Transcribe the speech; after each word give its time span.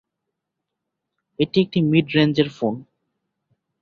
এটি 1.39 1.57
একটি 1.61 1.79
মিড-রেঞ্জের 1.81 2.49
ফোন। 2.49 2.75